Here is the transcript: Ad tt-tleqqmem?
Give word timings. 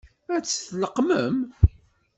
Ad 0.35 0.43
tt-tleqqmem? 0.43 1.37